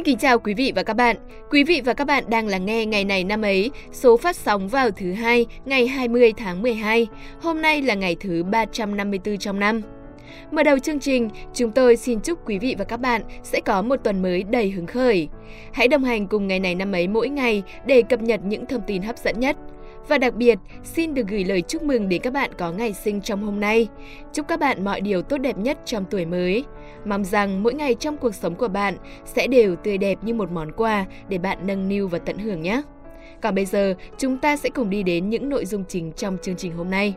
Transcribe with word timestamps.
Xin 0.00 0.04
kính 0.04 0.18
chào 0.18 0.38
quý 0.38 0.54
vị 0.54 0.72
và 0.76 0.82
các 0.82 0.94
bạn. 0.94 1.16
Quý 1.50 1.64
vị 1.64 1.80
và 1.84 1.94
các 1.94 2.04
bạn 2.04 2.24
đang 2.28 2.46
lắng 2.46 2.66
nghe 2.66 2.86
ngày 2.86 3.04
này 3.04 3.24
năm 3.24 3.42
ấy, 3.42 3.70
số 3.92 4.16
phát 4.16 4.36
sóng 4.36 4.68
vào 4.68 4.90
thứ 4.90 5.12
hai, 5.12 5.46
ngày 5.64 5.86
20 5.86 6.32
tháng 6.36 6.62
12. 6.62 7.06
Hôm 7.40 7.62
nay 7.62 7.82
là 7.82 7.94
ngày 7.94 8.16
thứ 8.20 8.42
354 8.42 9.38
trong 9.38 9.60
năm. 9.60 9.82
Mở 10.50 10.62
đầu 10.62 10.78
chương 10.78 11.00
trình, 11.00 11.28
chúng 11.54 11.72
tôi 11.72 11.96
xin 11.96 12.20
chúc 12.20 12.38
quý 12.48 12.58
vị 12.58 12.74
và 12.78 12.84
các 12.84 12.96
bạn 12.96 13.22
sẽ 13.42 13.60
có 13.60 13.82
một 13.82 13.96
tuần 13.96 14.22
mới 14.22 14.42
đầy 14.42 14.70
hứng 14.70 14.86
khởi. 14.86 15.28
Hãy 15.72 15.88
đồng 15.88 16.04
hành 16.04 16.26
cùng 16.26 16.48
ngày 16.48 16.60
này 16.60 16.74
năm 16.74 16.92
ấy 16.92 17.08
mỗi 17.08 17.28
ngày 17.28 17.62
để 17.86 18.02
cập 18.02 18.22
nhật 18.22 18.40
những 18.44 18.66
thông 18.66 18.82
tin 18.86 19.02
hấp 19.02 19.18
dẫn 19.18 19.40
nhất. 19.40 19.56
Và 20.10 20.18
đặc 20.18 20.34
biệt, 20.34 20.58
xin 20.84 21.14
được 21.14 21.28
gửi 21.28 21.44
lời 21.44 21.62
chúc 21.62 21.82
mừng 21.82 22.08
đến 22.08 22.22
các 22.22 22.32
bạn 22.32 22.50
có 22.58 22.72
ngày 22.72 22.92
sinh 22.92 23.20
trong 23.20 23.42
hôm 23.42 23.60
nay. 23.60 23.88
Chúc 24.32 24.48
các 24.48 24.60
bạn 24.60 24.84
mọi 24.84 25.00
điều 25.00 25.22
tốt 25.22 25.38
đẹp 25.38 25.58
nhất 25.58 25.78
trong 25.84 26.04
tuổi 26.10 26.26
mới. 26.26 26.64
Mong 27.04 27.24
rằng 27.24 27.62
mỗi 27.62 27.74
ngày 27.74 27.94
trong 27.94 28.16
cuộc 28.16 28.34
sống 28.34 28.54
của 28.54 28.68
bạn 28.68 28.96
sẽ 29.24 29.46
đều 29.46 29.76
tươi 29.76 29.98
đẹp 29.98 30.18
như 30.22 30.34
một 30.34 30.50
món 30.50 30.72
quà 30.72 31.04
để 31.28 31.38
bạn 31.38 31.58
nâng 31.66 31.88
niu 31.88 32.08
và 32.08 32.18
tận 32.18 32.38
hưởng 32.38 32.62
nhé. 32.62 32.82
Còn 33.42 33.54
bây 33.54 33.64
giờ, 33.64 33.94
chúng 34.18 34.38
ta 34.38 34.56
sẽ 34.56 34.68
cùng 34.68 34.90
đi 34.90 35.02
đến 35.02 35.30
những 35.30 35.48
nội 35.48 35.66
dung 35.66 35.84
chính 35.88 36.12
trong 36.12 36.38
chương 36.42 36.56
trình 36.56 36.72
hôm 36.76 36.90
nay. 36.90 37.14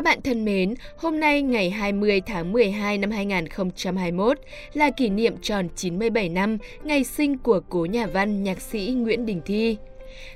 Các 0.00 0.04
bạn 0.04 0.22
thân 0.22 0.44
mến, 0.44 0.74
hôm 0.96 1.20
nay 1.20 1.42
ngày 1.42 1.70
20 1.70 2.20
tháng 2.20 2.52
12 2.52 2.98
năm 2.98 3.10
2021 3.10 4.38
là 4.74 4.90
kỷ 4.90 5.08
niệm 5.08 5.36
tròn 5.42 5.68
97 5.76 6.28
năm 6.28 6.58
ngày 6.84 7.04
sinh 7.04 7.38
của 7.38 7.60
cố 7.68 7.84
nhà 7.84 8.06
văn 8.06 8.42
nhạc 8.42 8.60
sĩ 8.60 8.94
Nguyễn 8.96 9.26
Đình 9.26 9.40
Thi. 9.44 9.76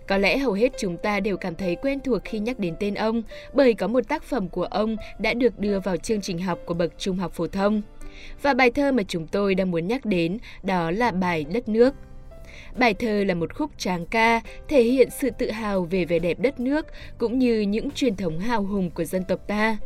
Có 0.09 0.17
lẽ 0.17 0.39
hầu 0.39 0.53
hết 0.53 0.73
chúng 0.79 0.97
ta 0.97 1.21
đều 1.21 1.37
cảm 1.37 1.55
thấy 1.55 1.77
quen 1.77 2.01
thuộc 2.01 2.23
khi 2.25 2.39
nhắc 2.39 2.59
đến 2.59 2.75
tên 2.81 2.95
ông 2.95 3.23
bởi 3.53 3.75
có 3.75 3.87
một 3.87 4.09
tác 4.09 4.23
phẩm 4.23 4.49
của 4.49 4.65
ông 4.65 4.97
đã 5.19 5.35
được 5.35 5.59
đưa 5.59 5.81
vào 5.81 5.97
chương 5.97 6.21
trình 6.21 6.39
học 6.39 6.59
của 6.65 6.75
bậc 6.75 6.93
trung 6.99 7.17
học 7.17 7.33
phổ 7.33 7.47
thông. 7.47 7.83
Và 8.43 8.55
bài 8.55 8.71
thơ 8.71 8.93
mà 8.93 9.03
chúng 9.09 9.27
tôi 9.27 9.55
đang 9.55 9.71
muốn 9.71 9.89
nhắc 9.89 10.05
đến 10.05 10.39
đó 10.63 10.91
là 10.91 11.11
bài 11.11 11.45
Đất 11.53 11.69
nước. 11.69 11.95
Bài 12.77 12.95
thơ 12.95 13.25
là 13.25 13.35
một 13.35 13.55
khúc 13.55 13.71
tráng 13.79 14.07
ca, 14.07 14.41
thể 14.69 14.83
hiện 14.83 15.09
sự 15.21 15.31
tự 15.39 15.51
hào 15.51 15.85
về 15.85 16.05
vẻ 16.05 16.19
đẹp 16.19 16.39
đất 16.41 16.61
nước 16.61 16.87
cũng 17.19 17.39
như 17.39 17.61
những 17.61 17.91
truyền 17.91 18.17
thống 18.17 18.39
hào 18.39 18.63
hùng 18.63 18.91
của 18.91 19.05
dân 19.05 19.25
tộc 19.25 19.41
ta. 19.49 19.79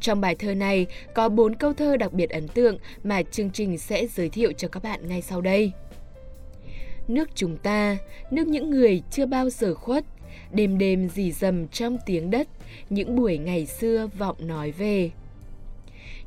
Trong 0.00 0.20
bài 0.20 0.34
thơ 0.34 0.54
này 0.54 0.86
có 1.14 1.28
bốn 1.28 1.54
câu 1.54 1.72
thơ 1.72 1.96
đặc 1.96 2.12
biệt 2.12 2.30
ấn 2.30 2.48
tượng 2.48 2.78
mà 3.04 3.22
chương 3.22 3.50
trình 3.50 3.78
sẽ 3.78 4.06
giới 4.06 4.28
thiệu 4.28 4.52
cho 4.52 4.68
các 4.68 4.82
bạn 4.82 5.08
ngay 5.08 5.22
sau 5.22 5.40
đây. 5.40 5.72
Nước 7.08 7.28
chúng 7.34 7.56
ta, 7.56 7.96
nước 8.30 8.46
những 8.46 8.70
người 8.70 9.02
chưa 9.10 9.26
bao 9.26 9.50
giờ 9.50 9.74
khuất, 9.74 10.04
đêm 10.52 10.78
đêm 10.78 11.08
dì 11.08 11.32
dầm 11.32 11.68
trong 11.68 11.96
tiếng 12.06 12.30
đất, 12.30 12.48
những 12.90 13.16
buổi 13.16 13.38
ngày 13.38 13.66
xưa 13.66 14.08
vọng 14.18 14.36
nói 14.40 14.70
về. 14.70 15.10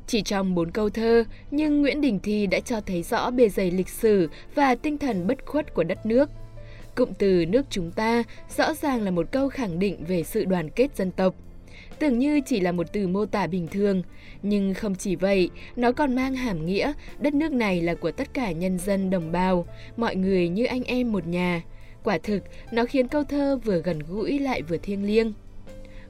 Chỉ 0.06 0.22
trong 0.22 0.54
bốn 0.54 0.70
câu 0.70 0.90
thơ, 0.90 1.24
nhưng 1.50 1.80
Nguyễn 1.80 2.00
Đình 2.00 2.18
Thi 2.22 2.46
đã 2.46 2.60
cho 2.60 2.80
thấy 2.80 3.02
rõ 3.02 3.30
bề 3.30 3.48
dày 3.48 3.70
lịch 3.70 3.88
sử 3.88 4.30
và 4.54 4.74
tinh 4.74 4.98
thần 4.98 5.26
bất 5.26 5.46
khuất 5.46 5.74
của 5.74 5.84
đất 5.84 6.06
nước. 6.06 6.30
Cụm 6.94 7.12
từ 7.18 7.44
nước 7.46 7.66
chúng 7.70 7.90
ta 7.90 8.22
rõ 8.56 8.74
ràng 8.74 9.02
là 9.02 9.10
một 9.10 9.26
câu 9.32 9.48
khẳng 9.48 9.78
định 9.78 10.04
về 10.04 10.22
sự 10.22 10.44
đoàn 10.44 10.70
kết 10.70 10.96
dân 10.96 11.10
tộc. 11.10 11.34
Tưởng 11.98 12.18
như 12.18 12.40
chỉ 12.46 12.60
là 12.60 12.72
một 12.72 12.92
từ 12.92 13.08
mô 13.08 13.26
tả 13.26 13.46
bình 13.46 13.66
thường, 13.66 14.02
nhưng 14.42 14.74
không 14.74 14.94
chỉ 14.94 15.16
vậy, 15.16 15.50
nó 15.76 15.92
còn 15.92 16.14
mang 16.14 16.34
hàm 16.34 16.66
nghĩa 16.66 16.92
đất 17.18 17.34
nước 17.34 17.52
này 17.52 17.82
là 17.82 17.94
của 17.94 18.10
tất 18.10 18.34
cả 18.34 18.52
nhân 18.52 18.78
dân 18.78 19.10
đồng 19.10 19.32
bào, 19.32 19.66
mọi 19.96 20.16
người 20.16 20.48
như 20.48 20.64
anh 20.64 20.84
em 20.84 21.12
một 21.12 21.26
nhà. 21.26 21.62
Quả 22.04 22.18
thực, 22.18 22.42
nó 22.72 22.84
khiến 22.84 23.08
câu 23.08 23.24
thơ 23.24 23.58
vừa 23.64 23.82
gần 23.82 23.98
gũi 24.08 24.38
lại 24.38 24.62
vừa 24.62 24.76
thiêng 24.76 25.06
liêng. 25.06 25.32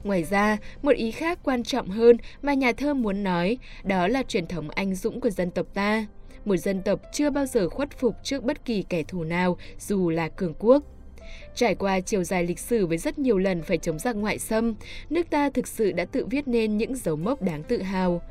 Ngoài 0.07 0.23
ra, 0.23 0.57
một 0.81 0.95
ý 0.95 1.11
khác 1.11 1.39
quan 1.43 1.63
trọng 1.63 1.89
hơn 1.89 2.17
mà 2.41 2.53
nhà 2.53 2.71
thơ 2.71 2.93
muốn 2.93 3.23
nói 3.23 3.57
đó 3.83 4.07
là 4.07 4.23
truyền 4.23 4.47
thống 4.47 4.69
anh 4.69 4.95
dũng 4.95 5.21
của 5.21 5.29
dân 5.29 5.51
tộc 5.51 5.67
ta. 5.73 6.05
Một 6.45 6.55
dân 6.55 6.81
tộc 6.81 6.99
chưa 7.13 7.29
bao 7.29 7.45
giờ 7.45 7.69
khuất 7.69 7.97
phục 7.97 8.15
trước 8.23 8.43
bất 8.43 8.65
kỳ 8.65 8.83
kẻ 8.89 9.03
thù 9.03 9.23
nào 9.23 9.57
dù 9.79 10.09
là 10.09 10.29
cường 10.29 10.53
quốc. 10.59 10.83
Trải 11.55 11.75
qua 11.75 11.99
chiều 11.99 12.23
dài 12.23 12.43
lịch 12.43 12.59
sử 12.59 12.85
với 12.85 12.97
rất 12.97 13.19
nhiều 13.19 13.37
lần 13.37 13.61
phải 13.61 13.77
chống 13.77 13.99
giặc 13.99 14.15
ngoại 14.15 14.39
xâm, 14.39 14.75
nước 15.09 15.29
ta 15.29 15.49
thực 15.49 15.67
sự 15.67 15.91
đã 15.91 16.05
tự 16.05 16.25
viết 16.25 16.47
nên 16.47 16.77
những 16.77 16.95
dấu 16.95 17.15
mốc 17.15 17.41
đáng 17.41 17.63
tự 17.63 17.81
hào. 17.81 18.21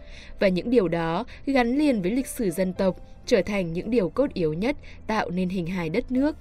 Và 0.41 0.49
những 0.49 0.71
điều 0.71 0.89
đó 0.89 1.25
gắn 1.47 1.79
liền 1.79 2.03
với 2.03 2.11
lịch 2.11 2.27
sử 2.27 2.51
dân 2.51 2.73
tộc, 2.73 2.97
trở 3.27 3.43
thành 3.43 3.73
những 3.73 3.91
điều 3.91 4.09
cốt 4.09 4.35
yếu 4.35 4.53
nhất 4.53 4.77
tạo 5.07 5.31
nên 5.31 5.49
hình 5.49 5.67
hài 5.67 5.89
đất 5.89 6.13
nước. 6.13 6.37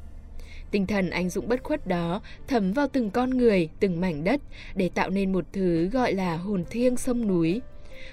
Tinh 0.75 0.87
thần 0.87 1.09
anh 1.09 1.29
dũng 1.29 1.47
bất 1.47 1.63
khuất 1.63 1.87
đó 1.87 2.21
thấm 2.47 2.73
vào 2.73 2.87
từng 2.87 3.09
con 3.09 3.29
người, 3.29 3.69
từng 3.79 4.01
mảnh 4.01 4.23
đất 4.23 4.41
để 4.75 4.89
tạo 4.89 5.09
nên 5.09 5.31
một 5.31 5.45
thứ 5.53 5.85
gọi 5.85 6.13
là 6.13 6.37
hồn 6.37 6.63
thiêng 6.69 6.97
sông 6.97 7.27
núi. 7.27 7.61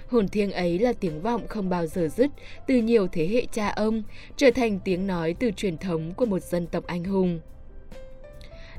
Hồn 0.08 0.28
thiêng 0.28 0.52
ấy 0.52 0.78
là 0.78 0.92
tiếng 0.92 1.22
vọng 1.22 1.48
không 1.48 1.68
bao 1.68 1.86
giờ 1.86 2.08
dứt 2.16 2.30
từ 2.66 2.76
nhiều 2.76 3.06
thế 3.06 3.28
hệ 3.28 3.46
cha 3.52 3.68
ông, 3.68 4.02
trở 4.36 4.50
thành 4.50 4.78
tiếng 4.84 5.06
nói 5.06 5.34
từ 5.38 5.50
truyền 5.50 5.78
thống 5.78 6.14
của 6.14 6.26
một 6.26 6.42
dân 6.42 6.66
tộc 6.66 6.86
anh 6.86 7.04
hùng. 7.04 7.40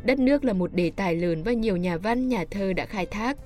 Đất 0.03 0.19
nước 0.19 0.45
là 0.45 0.53
một 0.53 0.73
đề 0.73 0.91
tài 0.95 1.15
lớn 1.15 1.43
và 1.43 1.53
nhiều 1.53 1.77
nhà 1.77 1.97
văn, 1.97 2.29
nhà 2.29 2.45
thơ 2.51 2.73
đã 2.73 2.85
khai 2.85 3.05
thác. 3.05 3.37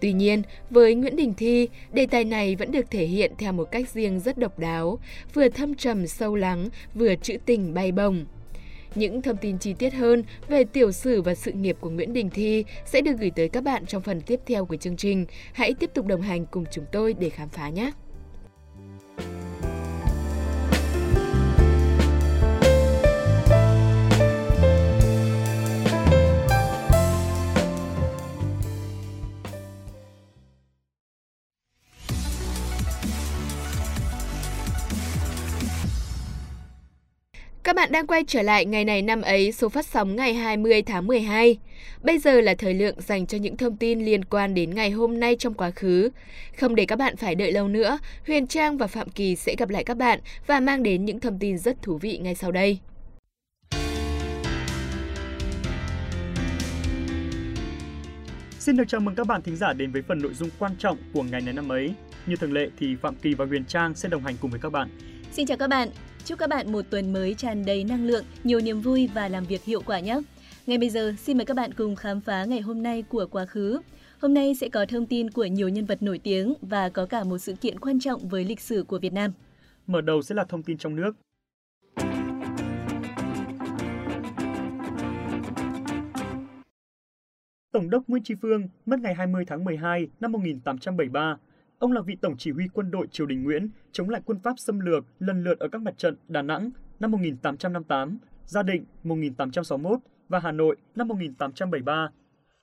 Tuy 0.00 0.12
nhiên, 0.12 0.42
với 0.70 0.94
Nguyễn 0.94 1.16
Đình 1.16 1.34
Thi, 1.34 1.68
đề 1.92 2.06
tài 2.06 2.24
này 2.24 2.56
vẫn 2.56 2.72
được 2.72 2.90
thể 2.90 3.06
hiện 3.06 3.32
theo 3.38 3.52
một 3.52 3.70
cách 3.70 3.88
riêng 3.88 4.20
rất 4.20 4.38
độc 4.38 4.58
đáo, 4.58 4.98
vừa 5.34 5.48
thâm 5.48 5.74
trầm 5.74 6.06
sâu 6.06 6.34
lắng, 6.34 6.68
vừa 6.94 7.14
trữ 7.14 7.36
tình 7.46 7.74
bay 7.74 7.92
bồng. 7.92 8.24
Những 8.94 9.22
thông 9.22 9.36
tin 9.36 9.58
chi 9.58 9.74
tiết 9.74 9.94
hơn 9.94 10.22
về 10.48 10.64
tiểu 10.64 10.92
sử 10.92 11.22
và 11.22 11.34
sự 11.34 11.52
nghiệp 11.52 11.76
của 11.80 11.90
Nguyễn 11.90 12.12
Đình 12.12 12.30
Thi 12.30 12.64
sẽ 12.86 13.00
được 13.00 13.12
gửi 13.20 13.30
tới 13.30 13.48
các 13.48 13.64
bạn 13.64 13.86
trong 13.86 14.02
phần 14.02 14.20
tiếp 14.20 14.40
theo 14.46 14.64
của 14.64 14.76
chương 14.76 14.96
trình. 14.96 15.26
Hãy 15.52 15.74
tiếp 15.74 15.90
tục 15.94 16.06
đồng 16.06 16.22
hành 16.22 16.46
cùng 16.46 16.64
chúng 16.72 16.84
tôi 16.92 17.14
để 17.14 17.28
khám 17.28 17.48
phá 17.48 17.68
nhé! 17.68 17.90
Bạn 37.82 37.92
đang 37.92 38.06
quay 38.06 38.24
trở 38.26 38.42
lại 38.42 38.64
ngày 38.64 38.84
này 38.84 39.02
năm 39.02 39.22
ấy 39.22 39.52
số 39.52 39.68
phát 39.68 39.86
sóng 39.86 40.16
ngày 40.16 40.34
20 40.34 40.82
tháng 40.82 41.06
12. 41.06 41.58
Bây 42.02 42.18
giờ 42.18 42.40
là 42.40 42.54
thời 42.54 42.74
lượng 42.74 43.00
dành 43.00 43.26
cho 43.26 43.38
những 43.38 43.56
thông 43.56 43.76
tin 43.76 44.04
liên 44.04 44.24
quan 44.24 44.54
đến 44.54 44.74
ngày 44.74 44.90
hôm 44.90 45.20
nay 45.20 45.36
trong 45.38 45.54
quá 45.54 45.70
khứ. 45.70 46.10
Không 46.58 46.74
để 46.74 46.86
các 46.86 46.96
bạn 46.96 47.16
phải 47.16 47.34
đợi 47.34 47.52
lâu 47.52 47.68
nữa, 47.68 47.98
Huyền 48.26 48.46
Trang 48.46 48.78
và 48.78 48.86
Phạm 48.86 49.08
Kỳ 49.08 49.36
sẽ 49.36 49.54
gặp 49.58 49.70
lại 49.70 49.84
các 49.84 49.96
bạn 49.96 50.20
và 50.46 50.60
mang 50.60 50.82
đến 50.82 51.04
những 51.04 51.20
thông 51.20 51.38
tin 51.38 51.58
rất 51.58 51.82
thú 51.82 51.98
vị 51.98 52.18
ngay 52.18 52.34
sau 52.34 52.52
đây. 52.52 52.78
Xin 58.58 58.76
được 58.76 58.84
chào 58.88 59.00
mừng 59.00 59.14
các 59.14 59.26
bạn 59.26 59.42
thính 59.42 59.56
giả 59.56 59.72
đến 59.72 59.92
với 59.92 60.02
phần 60.02 60.22
nội 60.22 60.34
dung 60.34 60.48
quan 60.58 60.72
trọng 60.78 60.98
của 61.12 61.22
ngày 61.22 61.40
này 61.40 61.54
năm 61.54 61.72
ấy. 61.72 61.94
Như 62.26 62.36
thường 62.36 62.52
lệ 62.52 62.68
thì 62.78 62.96
Phạm 63.02 63.14
Kỳ 63.14 63.34
và 63.34 63.44
Huyền 63.44 63.64
Trang 63.64 63.94
sẽ 63.94 64.08
đồng 64.08 64.24
hành 64.24 64.34
cùng 64.40 64.50
với 64.50 64.60
các 64.60 64.72
bạn. 64.72 64.88
Xin 65.32 65.46
chào 65.46 65.56
các 65.56 65.68
bạn, 65.68 65.88
chúc 66.24 66.38
các 66.38 66.50
bạn 66.50 66.72
một 66.72 66.82
tuần 66.90 67.12
mới 67.12 67.34
tràn 67.34 67.64
đầy 67.64 67.84
năng 67.84 68.06
lượng, 68.06 68.24
nhiều 68.44 68.60
niềm 68.60 68.80
vui 68.80 69.10
và 69.14 69.28
làm 69.28 69.44
việc 69.44 69.64
hiệu 69.64 69.82
quả 69.86 70.00
nhé. 70.00 70.20
Ngay 70.66 70.78
bây 70.78 70.90
giờ, 70.90 71.14
xin 71.18 71.38
mời 71.38 71.44
các 71.44 71.56
bạn 71.56 71.74
cùng 71.74 71.96
khám 71.96 72.20
phá 72.20 72.44
ngày 72.44 72.60
hôm 72.60 72.82
nay 72.82 73.02
của 73.08 73.26
quá 73.30 73.46
khứ. 73.46 73.80
Hôm 74.20 74.34
nay 74.34 74.54
sẽ 74.54 74.68
có 74.68 74.86
thông 74.86 75.06
tin 75.06 75.30
của 75.30 75.44
nhiều 75.44 75.68
nhân 75.68 75.84
vật 75.84 76.02
nổi 76.02 76.18
tiếng 76.18 76.54
và 76.62 76.88
có 76.88 77.06
cả 77.06 77.24
một 77.24 77.38
sự 77.38 77.52
kiện 77.52 77.80
quan 77.80 78.00
trọng 78.00 78.28
với 78.28 78.44
lịch 78.44 78.60
sử 78.60 78.84
của 78.88 78.98
Việt 78.98 79.12
Nam. 79.12 79.32
Mở 79.86 80.00
đầu 80.00 80.22
sẽ 80.22 80.34
là 80.34 80.44
thông 80.44 80.62
tin 80.62 80.78
trong 80.78 80.96
nước. 80.96 81.16
Tổng 87.72 87.90
đốc 87.90 88.08
Nguyễn 88.08 88.22
Tri 88.22 88.34
Phương 88.42 88.68
mất 88.86 89.00
ngày 89.00 89.14
20 89.14 89.44
tháng 89.46 89.64
12 89.64 90.08
năm 90.20 90.32
1873 90.32 91.36
Ông 91.82 91.92
là 91.92 92.00
vị 92.00 92.16
tổng 92.20 92.36
chỉ 92.38 92.50
huy 92.50 92.68
quân 92.72 92.90
đội 92.90 93.06
triều 93.06 93.26
đình 93.26 93.42
Nguyễn 93.42 93.68
chống 93.92 94.08
lại 94.08 94.20
quân 94.24 94.38
Pháp 94.38 94.58
xâm 94.58 94.80
lược 94.80 95.04
lần 95.18 95.44
lượt 95.44 95.58
ở 95.58 95.68
các 95.68 95.82
mặt 95.82 95.98
trận 95.98 96.16
Đà 96.28 96.42
Nẵng 96.42 96.70
năm 97.00 97.10
1858, 97.10 98.18
Gia 98.46 98.62
Định 98.62 98.84
1861 99.02 100.00
và 100.28 100.38
Hà 100.38 100.52
Nội 100.52 100.76
năm 100.94 101.08
1873. 101.08 102.10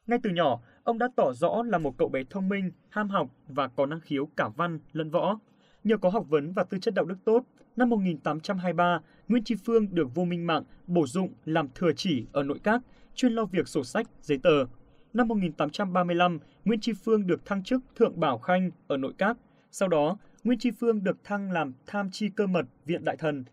Ngay 0.07 0.19
từ 0.23 0.29
nhỏ, 0.29 0.59
ông 0.83 0.97
đã 0.97 1.07
tỏ 1.15 1.33
rõ 1.33 1.63
là 1.63 1.77
một 1.77 1.97
cậu 1.97 2.09
bé 2.09 2.23
thông 2.29 2.49
minh, 2.49 2.71
ham 2.89 3.09
học 3.09 3.29
và 3.47 3.67
có 3.67 3.85
năng 3.85 3.99
khiếu 3.99 4.29
cả 4.35 4.49
văn 4.57 4.79
lẫn 4.93 5.09
võ. 5.09 5.39
Nhờ 5.83 5.97
có 5.97 6.09
học 6.09 6.25
vấn 6.29 6.53
và 6.53 6.63
tư 6.63 6.77
chất 6.81 6.93
đạo 6.93 7.05
đức 7.05 7.17
tốt, 7.25 7.43
năm 7.75 7.89
1823, 7.89 9.01
Nguyễn 9.27 9.43
Tri 9.43 9.55
Phương 9.65 9.95
được 9.95 10.15
vua 10.15 10.25
Minh 10.25 10.47
Mạng 10.47 10.63
bổ 10.87 11.07
dụng 11.07 11.33
làm 11.45 11.67
thừa 11.75 11.91
chỉ 11.95 12.25
ở 12.31 12.43
nội 12.43 12.59
các, 12.63 12.81
chuyên 13.15 13.33
lo 13.33 13.45
việc 13.45 13.67
sổ 13.67 13.83
sách, 13.83 14.07
giấy 14.21 14.39
tờ 14.43 14.65
năm 15.13 15.27
1835, 15.27 16.39
Nguyễn 16.65 16.79
Tri 16.79 16.93
Phương 16.93 17.27
được 17.27 17.45
thăng 17.45 17.63
chức 17.63 17.81
Thượng 17.95 18.19
Bảo 18.19 18.37
Khanh 18.37 18.71
ở 18.87 18.97
nội 18.97 19.13
các. 19.17 19.37
Sau 19.71 19.87
đó, 19.87 20.17
Nguyễn 20.43 20.59
Tri 20.59 20.71
Phương 20.71 21.03
được 21.03 21.23
thăng 21.23 21.51
làm 21.51 21.73
tham 21.87 22.09
chi 22.11 22.29
cơ 22.35 22.47
mật 22.47 22.65
Viện 22.85 23.05
Đại 23.05 23.17
Thần. 23.17 23.43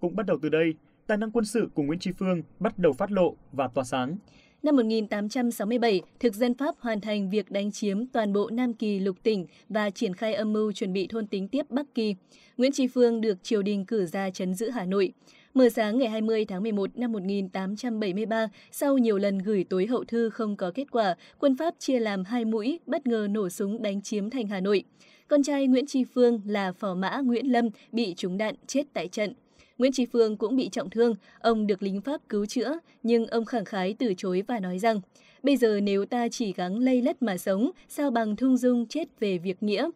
Cũng 0.00 0.16
bắt 0.16 0.26
đầu 0.26 0.38
từ 0.42 0.48
đây, 0.48 0.74
tài 1.06 1.18
năng 1.18 1.30
quân 1.30 1.44
sự 1.44 1.68
của 1.74 1.82
Nguyễn 1.82 1.98
Tri 1.98 2.12
Phương 2.12 2.42
bắt 2.58 2.78
đầu 2.78 2.92
phát 2.92 3.10
lộ 3.10 3.36
và 3.52 3.68
tỏa 3.68 3.84
sáng. 3.84 4.16
Năm 4.62 4.76
1867, 4.76 6.02
thực 6.20 6.34
dân 6.34 6.54
Pháp 6.54 6.74
hoàn 6.78 7.00
thành 7.00 7.30
việc 7.30 7.50
đánh 7.50 7.72
chiếm 7.72 8.06
toàn 8.06 8.32
bộ 8.32 8.50
Nam 8.50 8.74
Kỳ 8.74 8.98
lục 8.98 9.16
tỉnh 9.22 9.46
và 9.68 9.90
triển 9.90 10.14
khai 10.14 10.34
âm 10.34 10.52
mưu 10.52 10.72
chuẩn 10.72 10.92
bị 10.92 11.06
thôn 11.06 11.26
tính 11.26 11.48
tiếp 11.48 11.70
Bắc 11.70 11.94
Kỳ. 11.94 12.14
Nguyễn 12.56 12.72
Tri 12.72 12.86
Phương 12.86 13.20
được 13.20 13.42
triều 13.42 13.62
đình 13.62 13.84
cử 13.84 14.06
ra 14.06 14.30
chấn 14.30 14.54
giữ 14.54 14.70
Hà 14.70 14.84
Nội. 14.84 15.12
Mở 15.58 15.68
sáng 15.68 15.98
ngày 15.98 16.08
20 16.08 16.44
tháng 16.44 16.62
11 16.62 16.90
năm 16.98 17.12
1873, 17.12 18.48
sau 18.72 18.98
nhiều 18.98 19.18
lần 19.18 19.38
gửi 19.38 19.64
tối 19.64 19.86
hậu 19.86 20.04
thư 20.04 20.30
không 20.30 20.56
có 20.56 20.70
kết 20.74 20.84
quả, 20.90 21.14
quân 21.38 21.56
Pháp 21.56 21.74
chia 21.78 21.98
làm 21.98 22.24
hai 22.24 22.44
mũi, 22.44 22.80
bất 22.86 23.06
ngờ 23.06 23.26
nổ 23.30 23.48
súng 23.48 23.82
đánh 23.82 24.02
chiếm 24.02 24.30
thành 24.30 24.46
Hà 24.46 24.60
Nội. 24.60 24.84
Con 25.28 25.42
trai 25.42 25.66
Nguyễn 25.66 25.86
Tri 25.86 26.04
Phương 26.04 26.40
là 26.46 26.72
phò 26.72 26.94
mã 26.94 27.20
Nguyễn 27.24 27.52
Lâm 27.52 27.68
bị 27.92 28.14
trúng 28.16 28.38
đạn 28.38 28.54
chết 28.66 28.82
tại 28.92 29.08
trận. 29.08 29.34
Nguyễn 29.78 29.92
Tri 29.92 30.06
Phương 30.06 30.36
cũng 30.36 30.56
bị 30.56 30.68
trọng 30.68 30.90
thương, 30.90 31.14
ông 31.40 31.66
được 31.66 31.82
lính 31.82 32.00
Pháp 32.00 32.20
cứu 32.28 32.46
chữa, 32.46 32.78
nhưng 33.02 33.26
ông 33.26 33.44
khẳng 33.44 33.64
khái 33.64 33.94
từ 33.98 34.14
chối 34.16 34.42
và 34.48 34.60
nói 34.60 34.78
rằng, 34.78 35.00
bây 35.42 35.56
giờ 35.56 35.80
nếu 35.82 36.04
ta 36.04 36.28
chỉ 36.28 36.52
gắng 36.52 36.78
lây 36.78 37.02
lất 37.02 37.22
mà 37.22 37.38
sống, 37.38 37.70
sao 37.88 38.10
bằng 38.10 38.36
thung 38.36 38.56
dung 38.56 38.86
chết 38.86 39.20
về 39.20 39.38
việc 39.38 39.62
nghĩa. 39.62 39.90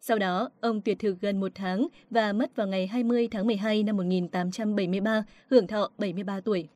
Sau 0.00 0.18
đó, 0.18 0.50
ông 0.60 0.80
tuyệt 0.80 0.98
thực 0.98 1.20
gần 1.20 1.40
một 1.40 1.52
tháng 1.54 1.86
và 2.10 2.32
mất 2.32 2.56
vào 2.56 2.66
ngày 2.66 2.86
20 2.86 3.28
tháng 3.30 3.46
12 3.46 3.82
năm 3.82 3.96
1873, 3.96 5.24
hưởng 5.50 5.66
thọ 5.66 5.90
73 5.98 6.40
tuổi. 6.40 6.68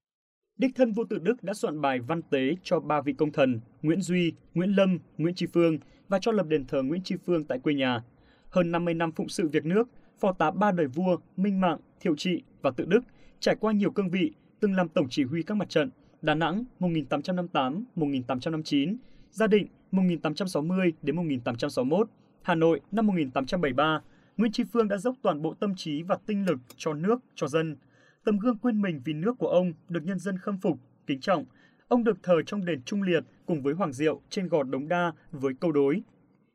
Đích 0.59 0.75
thân 0.75 0.93
vua 0.93 1.05
tự 1.05 1.19
Đức 1.19 1.43
đã 1.43 1.55
soạn 1.55 1.81
bài 1.81 2.01
văn 2.01 2.23
tế 2.23 2.55
cho 2.63 2.81
ba 2.81 3.01
vị 3.01 3.13
công 3.13 3.33
thần 3.33 3.61
Nguyễn 3.83 4.01
Duy, 4.01 4.33
Nguyễn 4.55 4.77
Lâm, 4.77 4.99
Nguyễn 5.19 5.35
Tri 5.35 5.47
Phương 5.47 5.79
và 6.09 6.19
cho 6.19 6.33
lập 6.33 6.47
đền 6.49 6.67
thờ 6.67 6.83
Nguyễn 6.83 7.03
Tri 7.03 7.17
Phương 7.17 7.45
tại 7.45 7.59
quê 7.59 7.75
nhà. 7.75 8.03
Hơn 8.49 8.73
50 8.73 8.95
năm 8.95 9.13
phụng 9.13 9.29
sự 9.29 9.49
việc 9.49 9.67
nước, 9.67 9.89
phò 10.21 10.33
tá 10.33 10.51
ba 10.51 10.73
đời 10.73 10.87
vua 10.87 11.17
Minh 11.37 11.61
Mạng, 11.61 11.79
Thiệu 12.01 12.17
Trị 12.17 12.43
và 12.63 12.71
Tự 12.71 12.85
Đức 12.85 13.01
trải 13.41 13.57
qua 13.61 13.73
nhiều 13.73 13.91
cương 13.91 14.11
vị, 14.11 14.33
từng 14.61 14.75
làm 14.75 14.89
tổng 14.89 15.07
chỉ 15.11 15.25
huy 15.25 15.43
các 15.43 15.55
mặt 15.55 15.69
trận 15.69 15.91
Đà 16.23 16.35
Nẵng 16.35 16.65
1858-1859, 16.81 18.97
Gia 19.31 19.47
Định 19.47 19.67
1860 19.91 20.93
đến 21.03 21.17
1861, 21.17 22.09
Hà 22.43 22.55
Nội 22.55 22.81
năm 22.93 23.07
1873. 23.07 24.01
Nguyễn 24.37 24.53
Tri 24.53 24.65
Phương 24.73 24.89
đã 24.89 24.97
dốc 24.97 25.17
toàn 25.23 25.43
bộ 25.43 25.55
tâm 25.55 25.75
trí 25.77 26.03
và 26.03 26.19
tinh 26.27 26.47
lực 26.47 26.59
cho 26.77 26.95
nước, 26.95 27.19
cho 27.35 27.49
dân. 27.49 27.77
Tấm 28.25 28.39
gương 28.39 28.59
quên 28.59 28.83
mình 28.83 29.01
vì 29.05 29.13
nước 29.13 29.39
của 29.39 29.49
ông 29.49 29.73
được 29.89 30.01
nhân 30.05 30.19
dân 30.19 30.39
khâm 30.39 30.59
phục, 30.59 30.79
kính 31.07 31.21
trọng. 31.21 31.45
Ông 31.89 32.05
được 32.05 32.23
thờ 32.23 32.43
trong 32.47 32.65
đền 32.65 32.83
Trung 32.83 33.03
Liệt 33.03 33.25
cùng 33.47 33.63
với 33.63 33.75
Hoàng 33.75 33.93
Diệu 33.93 34.21
trên 34.31 34.49
gò 34.49 34.63
Đống 34.63 34.89
Đa 34.89 35.13
với 35.33 35.55
câu 35.61 35.73
đối. 35.73 36.03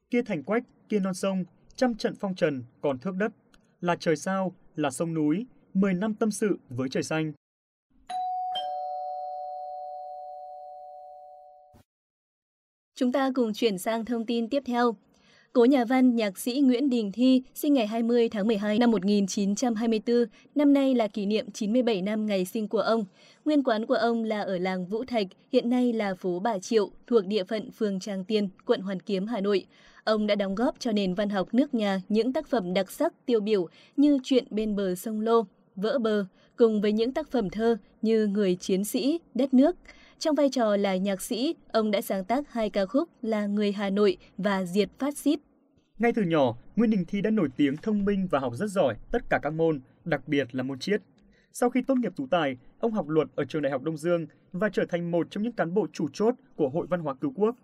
Kia 0.09 0.21
thành 0.21 0.43
quách, 0.43 0.63
kia 0.89 0.99
non 0.99 1.13
sông, 1.13 1.43
trăm 1.75 1.95
trận 1.95 2.15
phong 2.15 2.35
trần 2.35 2.63
còn 2.81 2.97
thước 2.99 3.15
đất. 3.15 3.31
Là 3.81 3.95
trời 3.95 4.15
sao, 4.15 4.53
là 4.75 4.91
sông 4.91 5.13
núi, 5.13 5.45
10 5.73 5.93
năm 5.93 6.13
tâm 6.13 6.31
sự 6.31 6.59
với 6.69 6.89
trời 6.89 7.03
xanh. 7.03 7.33
Chúng 12.95 13.11
ta 13.11 13.31
cùng 13.35 13.53
chuyển 13.53 13.77
sang 13.77 14.05
thông 14.05 14.25
tin 14.25 14.49
tiếp 14.49 14.63
theo. 14.65 14.95
Cố 15.57 15.65
nhà 15.65 15.85
văn, 15.85 16.15
nhạc 16.15 16.37
sĩ 16.37 16.59
Nguyễn 16.59 16.89
Đình 16.89 17.11
Thi 17.11 17.41
sinh 17.55 17.73
ngày 17.73 17.87
20 17.87 18.29
tháng 18.29 18.47
12 18.47 18.79
năm 18.79 18.91
1924, 18.91 20.25
năm 20.55 20.73
nay 20.73 20.95
là 20.95 21.07
kỷ 21.07 21.25
niệm 21.25 21.51
97 21.51 22.01
năm 22.01 22.25
ngày 22.25 22.45
sinh 22.45 22.67
của 22.67 22.79
ông. 22.79 23.05
Nguyên 23.45 23.63
quán 23.63 23.85
của 23.85 23.93
ông 23.93 24.23
là 24.23 24.41
ở 24.41 24.57
làng 24.57 24.85
Vũ 24.85 25.03
Thạch, 25.05 25.27
hiện 25.51 25.69
nay 25.69 25.93
là 25.93 26.13
phố 26.13 26.39
Bà 26.39 26.59
Triệu, 26.59 26.91
thuộc 27.07 27.25
địa 27.25 27.43
phận 27.43 27.71
phường 27.71 27.99
Tràng 27.99 28.23
Tiên, 28.23 28.49
quận 28.65 28.81
Hoàn 28.81 28.99
Kiếm, 28.99 29.27
Hà 29.27 29.41
Nội. 29.41 29.65
Ông 30.03 30.27
đã 30.27 30.35
đóng 30.35 30.55
góp 30.55 30.75
cho 30.79 30.91
nền 30.91 31.13
văn 31.13 31.29
học 31.29 31.53
nước 31.53 31.73
nhà 31.73 32.01
những 32.09 32.33
tác 32.33 32.47
phẩm 32.47 32.73
đặc 32.73 32.91
sắc 32.91 33.13
tiêu 33.25 33.39
biểu 33.39 33.67
như 33.97 34.19
Chuyện 34.23 34.45
bên 34.49 34.75
bờ 34.75 34.95
sông 34.95 35.21
Lô, 35.21 35.45
Vỡ 35.75 35.99
bờ, 35.99 36.25
cùng 36.55 36.81
với 36.81 36.91
những 36.91 37.13
tác 37.13 37.31
phẩm 37.31 37.49
thơ 37.49 37.77
như 38.01 38.27
Người 38.27 38.55
chiến 38.55 38.83
sĩ, 38.83 39.19
Đất 39.33 39.53
nước. 39.53 39.75
Trong 40.19 40.35
vai 40.35 40.49
trò 40.49 40.75
là 40.75 40.95
nhạc 40.95 41.21
sĩ, 41.21 41.55
ông 41.71 41.91
đã 41.91 42.01
sáng 42.01 42.25
tác 42.25 42.53
hai 42.53 42.69
ca 42.69 42.85
khúc 42.85 43.09
là 43.21 43.45
Người 43.45 43.71
Hà 43.71 43.89
Nội 43.89 44.17
và 44.37 44.65
Diệt 44.65 44.89
Phát 44.99 45.17
Xít. 45.17 45.39
Ngay 45.99 46.13
từ 46.13 46.23
nhỏ, 46.23 46.55
Nguyễn 46.75 46.89
Đình 46.89 47.05
Thi 47.07 47.21
đã 47.21 47.29
nổi 47.29 47.49
tiếng 47.57 47.77
thông 47.77 48.05
minh 48.05 48.27
và 48.31 48.39
học 48.39 48.53
rất 48.55 48.67
giỏi 48.67 48.95
tất 49.11 49.29
cả 49.29 49.39
các 49.41 49.53
môn, 49.53 49.79
đặc 50.05 50.27
biệt 50.27 50.55
là 50.55 50.63
môn 50.63 50.79
triết. 50.79 51.01
Sau 51.53 51.69
khi 51.69 51.81
tốt 51.81 51.95
nghiệp 51.97 52.13
tú 52.15 52.27
tài, 52.27 52.57
ông 52.79 52.91
học 52.91 53.09
luật 53.09 53.27
ở 53.35 53.45
trường 53.45 53.61
Đại 53.61 53.71
học 53.71 53.83
Đông 53.83 53.97
Dương 53.97 54.25
và 54.51 54.69
trở 54.69 54.85
thành 54.85 55.11
một 55.11 55.27
trong 55.29 55.43
những 55.43 55.51
cán 55.51 55.73
bộ 55.73 55.87
chủ 55.93 56.07
chốt 56.13 56.35
của 56.55 56.69
Hội 56.69 56.87
Văn 56.89 56.99
hóa 56.99 57.13
Cứu 57.13 57.33
Quốc. 57.35 57.55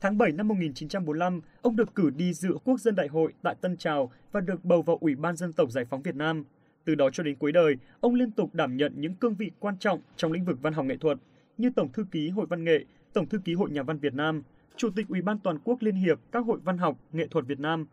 Tháng 0.00 0.18
7 0.18 0.32
năm 0.32 0.48
1945, 0.48 1.40
ông 1.62 1.76
được 1.76 1.94
cử 1.94 2.10
đi 2.10 2.32
dự 2.32 2.58
Quốc 2.64 2.80
dân 2.80 2.94
đại 2.94 3.08
hội 3.08 3.32
tại 3.42 3.54
Tân 3.60 3.76
Trào 3.76 4.12
và 4.32 4.40
được 4.40 4.64
bầu 4.64 4.82
vào 4.82 4.98
Ủy 5.00 5.14
ban 5.14 5.36
Dân 5.36 5.52
tộc 5.52 5.70
Giải 5.70 5.84
phóng 5.84 6.02
Việt 6.02 6.14
Nam. 6.14 6.44
Từ 6.84 6.94
đó 6.94 7.10
cho 7.12 7.22
đến 7.22 7.36
cuối 7.36 7.52
đời, 7.52 7.76
ông 8.00 8.14
liên 8.14 8.30
tục 8.30 8.54
đảm 8.54 8.76
nhận 8.76 8.92
những 8.96 9.14
cương 9.14 9.34
vị 9.34 9.50
quan 9.58 9.78
trọng 9.78 10.00
trong 10.16 10.32
lĩnh 10.32 10.44
vực 10.44 10.58
văn 10.62 10.72
học 10.72 10.84
nghệ 10.84 10.96
thuật 10.96 11.18
như 11.58 11.70
Tổng 11.76 11.92
thư 11.92 12.04
ký 12.10 12.28
Hội 12.28 12.46
Văn 12.46 12.64
nghệ, 12.64 12.84
Tổng 13.12 13.26
thư 13.26 13.38
ký 13.38 13.54
Hội 13.54 13.70
Nhà 13.70 13.82
văn 13.82 13.98
Việt 13.98 14.14
Nam, 14.14 14.42
Chủ 14.80 14.90
tịch 14.90 15.08
Ủy 15.08 15.22
ban 15.22 15.38
Toàn 15.38 15.58
quốc 15.64 15.82
Liên 15.82 15.94
hiệp 15.94 16.18
các 16.32 16.44
hội 16.44 16.58
văn 16.64 16.78
học, 16.78 16.98
nghệ 17.12 17.26
thuật 17.26 17.46
Việt 17.46 17.60
Nam. 17.60 17.86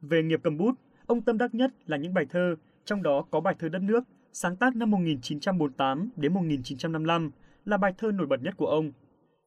Về 0.00 0.22
nghiệp 0.22 0.40
cầm 0.42 0.56
bút, 0.56 0.74
ông 1.06 1.22
tâm 1.22 1.38
đắc 1.38 1.54
nhất 1.54 1.70
là 1.86 1.96
những 1.96 2.14
bài 2.14 2.26
thơ, 2.30 2.56
trong 2.84 3.02
đó 3.02 3.24
có 3.30 3.40
bài 3.40 3.54
thơ 3.58 3.68
Đất 3.68 3.82
nước, 3.82 4.04
sáng 4.32 4.56
tác 4.56 4.76
năm 4.76 4.90
1948 4.90 6.10
đến 6.16 6.34
1955, 6.34 7.30
là 7.64 7.76
bài 7.76 7.94
thơ 7.98 8.12
nổi 8.12 8.26
bật 8.26 8.42
nhất 8.42 8.54
của 8.56 8.66
ông. 8.66 8.92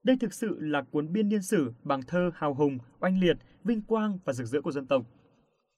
Đây 0.03 0.17
thực 0.19 0.33
sự 0.33 0.59
là 0.59 0.81
cuốn 0.81 1.13
biên 1.13 1.29
niên 1.29 1.41
sử 1.41 1.73
bằng 1.83 2.01
thơ 2.07 2.31
hào 2.35 2.53
hùng, 2.53 2.77
oanh 2.99 3.19
liệt, 3.19 3.37
vinh 3.63 3.81
quang 3.81 4.19
và 4.25 4.33
rực 4.33 4.47
rỡ 4.47 4.61
của 4.61 4.71
dân 4.71 4.85
tộc. 4.85 5.03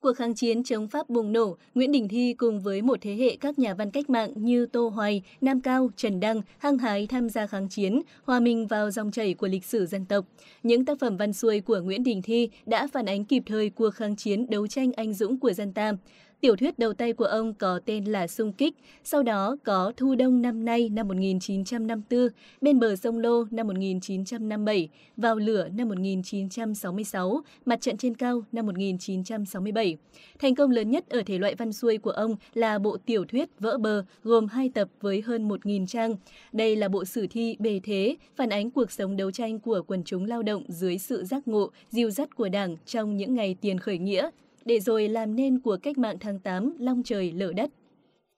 Cuộc 0.01 0.13
kháng 0.13 0.35
chiến 0.35 0.63
chống 0.63 0.87
Pháp 0.87 1.09
bùng 1.09 1.31
nổ, 1.31 1.57
Nguyễn 1.75 1.91
Đình 1.91 2.07
Thi 2.07 2.33
cùng 2.33 2.61
với 2.61 2.81
một 2.81 2.97
thế 3.01 3.15
hệ 3.15 3.35
các 3.35 3.59
nhà 3.59 3.73
văn 3.73 3.91
cách 3.91 4.09
mạng 4.09 4.33
như 4.35 4.65
Tô 4.65 4.89
Hoài, 4.89 5.21
Nam 5.41 5.61
Cao, 5.61 5.89
Trần 5.95 6.19
Đăng 6.19 6.41
hăng 6.57 6.77
hái 6.77 7.07
tham 7.07 7.29
gia 7.29 7.47
kháng 7.47 7.69
chiến, 7.69 8.01
hòa 8.23 8.39
mình 8.39 8.67
vào 8.67 8.91
dòng 8.91 9.11
chảy 9.11 9.33
của 9.33 9.47
lịch 9.47 9.65
sử 9.65 9.85
dân 9.85 10.05
tộc. 10.05 10.25
Những 10.63 10.85
tác 10.85 10.99
phẩm 10.99 11.17
văn 11.17 11.33
xuôi 11.33 11.61
của 11.61 11.79
Nguyễn 11.79 12.03
Đình 12.03 12.21
Thi 12.21 12.49
đã 12.65 12.87
phản 12.87 13.05
ánh 13.05 13.25
kịp 13.25 13.43
thời 13.45 13.69
cuộc 13.69 13.89
kháng 13.89 14.15
chiến 14.15 14.49
đấu 14.49 14.67
tranh 14.67 14.91
anh 14.93 15.13
dũng 15.13 15.39
của 15.39 15.53
dân 15.53 15.73
ta. 15.73 15.93
Tiểu 16.41 16.55
thuyết 16.55 16.79
đầu 16.79 16.93
tay 16.93 17.13
của 17.13 17.25
ông 17.25 17.53
có 17.53 17.79
tên 17.85 18.05
là 18.05 18.27
Xung 18.27 18.53
Kích, 18.53 18.75
sau 19.03 19.23
đó 19.23 19.55
có 19.63 19.93
Thu 19.97 20.15
Đông 20.15 20.41
năm 20.41 20.65
nay 20.65 20.89
năm 20.89 21.07
1954, 21.07 22.27
Bên 22.61 22.79
bờ 22.79 22.95
sông 22.95 23.19
Lô 23.19 23.45
năm 23.51 23.67
1957, 23.67 24.89
Vào 25.17 25.35
lửa 25.35 25.67
năm 25.75 25.89
1966, 25.89 27.41
Mặt 27.65 27.81
trận 27.81 27.97
trên 27.97 28.15
cao 28.15 28.43
năm 28.51 28.65
1967. 28.65 29.97
Thành 30.39 30.55
công 30.55 30.71
lớn 30.71 30.89
nhất 30.89 31.09
ở 31.09 31.21
thể 31.25 31.37
loại 31.37 31.55
văn 31.55 31.73
xuôi 31.73 31.97
của 31.97 32.11
ông 32.11 32.35
là 32.53 32.79
bộ 32.79 32.97
tiểu 33.05 33.25
thuyết 33.25 33.49
Vỡ 33.59 33.77
bờ 33.77 34.03
gồm 34.23 34.47
hai 34.47 34.69
tập 34.69 34.89
với 35.01 35.21
hơn 35.21 35.49
1.000 35.49 35.87
trang. 35.87 36.15
Đây 36.51 36.75
là 36.75 36.87
bộ 36.87 37.05
sử 37.05 37.27
thi 37.27 37.55
bề 37.59 37.79
thế, 37.83 38.15
phản 38.35 38.49
ánh 38.49 38.71
cuộc 38.71 38.91
sống 38.91 39.17
đấu 39.17 39.31
tranh 39.31 39.59
của 39.59 39.81
quần 39.87 40.03
chúng 40.03 40.25
lao 40.25 40.43
động 40.43 40.63
dưới 40.67 40.97
sự 40.97 41.23
giác 41.23 41.47
ngộ, 41.47 41.71
dìu 41.89 42.09
dắt 42.09 42.35
của 42.35 42.49
Đảng 42.49 42.75
trong 42.85 43.17
những 43.17 43.35
ngày 43.35 43.55
tiền 43.61 43.79
khởi 43.79 43.97
nghĩa, 43.97 44.29
để 44.65 44.79
rồi 44.79 45.09
làm 45.09 45.35
nên 45.35 45.59
của 45.59 45.77
cách 45.83 45.97
mạng 45.97 46.17
tháng 46.19 46.39
8 46.39 46.73
long 46.79 47.03
trời 47.03 47.31
lở 47.31 47.53
đất. 47.53 47.71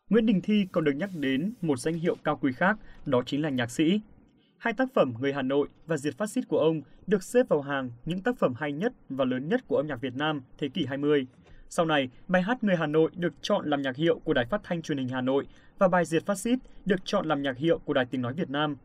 Nguyễn 0.10 0.25
Đình 0.25 0.42
Thi 0.42 0.66
còn 0.72 0.84
được 0.84 0.92
nhắc 0.92 1.10
đến 1.20 1.54
một 1.62 1.80
danh 1.80 1.94
hiệu 1.94 2.16
cao 2.24 2.40
quý 2.42 2.51
khác, 2.54 2.78
đó 3.06 3.24
chính 3.25 3.42
là 3.42 3.50
nhạc 3.50 3.72
sĩ. 3.72 4.01
Hai 4.58 4.74
tác 4.74 4.94
phẩm 4.94 5.13
Người 5.20 5.34
Hà 5.34 5.42
Nội 5.42 5.68
và 5.88 5.98
Diệt 5.98 6.18
Phát 6.18 6.30
xít 6.30 6.42
của 6.48 6.60
ông 6.60 6.82
được 7.08 7.24
xếp 7.24 7.50
vào 7.50 7.62
hàng 7.62 7.90
những 8.06 8.22
tác 8.22 8.38
phẩm 8.38 8.54
hay 8.58 8.72
nhất 8.72 8.94
và 9.10 9.25
lớn 9.25 9.50
nhất 9.50 9.68
của 9.68 9.78
âm 9.78 9.88
nhạc 9.88 10.01
Việt 10.01 10.16
Nam 10.16 10.42
thế 10.58 10.70
kỷ 10.70 10.86
20. 10.86 11.28
Sau 11.70 11.86
này, 11.86 12.10
bài 12.28 12.42
hát 12.42 12.63
Người 12.63 12.75
Hà 12.75 12.88
Nội 12.88 13.12
được 13.16 13.34
chọn 13.42 13.70
làm 13.70 13.82
nhạc 13.82 13.96
hiệu 13.96 14.20
của 14.20 14.34
Đài 14.34 14.46
Phát 14.46 14.62
thanh 14.63 14.82
Truyền 14.82 14.98
hình 14.98 15.08
Hà 15.08 15.22
Nội 15.22 15.48
và 15.78 15.88
bài 15.88 16.06
Diệt 16.06 16.25
Phát 16.25 16.38
xít 16.38 16.60
được 16.86 17.06
chọn 17.06 17.28
làm 17.28 17.42
nhạc 17.42 17.58
hiệu 17.58 17.80
của 17.86 17.94
Đài 17.94 18.06
Tiếng 18.06 18.22
nói 18.22 18.34
Việt 18.34 18.50
Nam. 18.50 18.75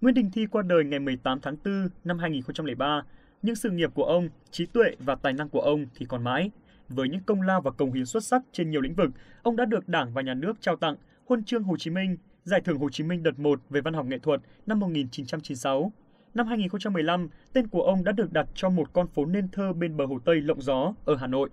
Nguyễn 0.00 0.14
Đình 0.14 0.30
Thi 0.32 0.46
qua 0.46 0.62
đời 0.62 0.84
ngày 0.84 1.00
18 1.00 1.40
tháng 1.40 1.56
4 1.64 1.88
năm 2.04 2.18
2003, 2.18 3.02
nhưng 3.42 3.56
sự 3.56 3.70
nghiệp 3.70 3.90
của 3.94 4.04
ông, 4.04 4.28
trí 4.50 4.66
tuệ 4.66 4.90
và 4.98 5.14
tài 5.14 5.32
năng 5.32 5.48
của 5.48 5.60
ông 5.60 5.86
thì 5.94 6.06
còn 6.08 6.24
mãi. 6.24 6.50
Với 6.88 7.08
những 7.08 7.22
công 7.26 7.42
lao 7.42 7.60
và 7.60 7.70
công 7.70 7.92
hiến 7.92 8.06
xuất 8.06 8.24
sắc 8.24 8.42
trên 8.52 8.70
nhiều 8.70 8.80
lĩnh 8.80 8.94
vực, 8.94 9.10
ông 9.42 9.56
đã 9.56 9.64
được 9.64 9.88
Đảng 9.88 10.14
và 10.14 10.22
Nhà 10.22 10.34
nước 10.34 10.60
trao 10.60 10.76
tặng 10.76 10.96
Huân 11.26 11.44
chương 11.44 11.62
Hồ 11.62 11.76
Chí 11.76 11.90
Minh, 11.90 12.16
Giải 12.44 12.60
thưởng 12.60 12.78
Hồ 12.78 12.88
Chí 12.90 13.04
Minh 13.04 13.22
đợt 13.22 13.38
1 13.38 13.60
về 13.70 13.80
văn 13.80 13.94
học 13.94 14.06
nghệ 14.06 14.18
thuật 14.18 14.40
năm 14.66 14.80
1996. 14.80 15.92
Năm 16.34 16.46
2015, 16.46 17.28
tên 17.52 17.68
của 17.68 17.82
ông 17.82 18.04
đã 18.04 18.12
được 18.12 18.32
đặt 18.32 18.46
cho 18.54 18.70
một 18.70 18.92
con 18.92 19.06
phố 19.08 19.26
nên 19.26 19.48
thơ 19.48 19.72
bên 19.72 19.96
bờ 19.96 20.06
Hồ 20.06 20.18
Tây 20.24 20.40
Lộng 20.40 20.62
Gió 20.62 20.94
ở 21.04 21.16
Hà 21.16 21.26
Nội. 21.26 21.50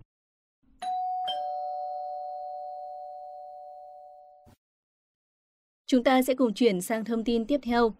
Chúng 5.85 6.03
ta 6.03 6.21
sẽ 6.21 6.35
cùng 6.35 6.53
chuyển 6.53 6.81
sang 6.81 7.05
thông 7.05 7.23
tin 7.23 7.45
tiếp 7.45 7.59
theo. 7.63 7.93